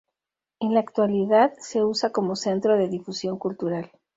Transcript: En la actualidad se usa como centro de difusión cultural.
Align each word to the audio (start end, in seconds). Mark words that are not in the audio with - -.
En 0.59 0.73
la 0.73 0.79
actualidad 0.79 1.53
se 1.59 1.83
usa 1.85 2.11
como 2.11 2.35
centro 2.35 2.75
de 2.75 2.87
difusión 2.89 3.37
cultural. 3.37 3.91